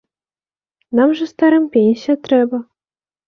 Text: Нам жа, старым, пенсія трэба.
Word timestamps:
Нам 0.99 1.13
жа, 1.19 1.27
старым, 1.33 1.67
пенсія 1.77 2.15
трэба. 2.27 2.63